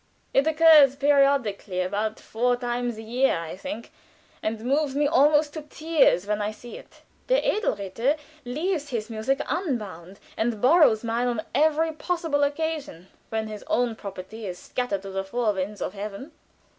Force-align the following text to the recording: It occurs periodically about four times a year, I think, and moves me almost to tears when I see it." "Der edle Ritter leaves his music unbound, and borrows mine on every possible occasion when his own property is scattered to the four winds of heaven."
It 0.33 0.47
occurs 0.47 0.95
periodically 0.95 1.79
about 1.81 2.19
four 2.19 2.55
times 2.55 2.97
a 2.97 3.03
year, 3.03 3.37
I 3.37 3.55
think, 3.55 3.91
and 4.41 4.59
moves 4.65 4.95
me 4.95 5.05
almost 5.05 5.53
to 5.53 5.61
tears 5.61 6.25
when 6.25 6.41
I 6.41 6.49
see 6.49 6.75
it." 6.75 7.03
"Der 7.27 7.39
edle 7.43 7.75
Ritter 7.75 8.15
leaves 8.43 8.89
his 8.89 9.11
music 9.11 9.43
unbound, 9.47 10.19
and 10.35 10.59
borrows 10.59 11.03
mine 11.03 11.27
on 11.27 11.43
every 11.53 11.91
possible 11.91 12.41
occasion 12.41 13.09
when 13.29 13.47
his 13.47 13.63
own 13.67 13.95
property 13.95 14.47
is 14.47 14.57
scattered 14.57 15.03
to 15.03 15.11
the 15.11 15.23
four 15.23 15.53
winds 15.53 15.83
of 15.83 15.93
heaven." 15.93 16.31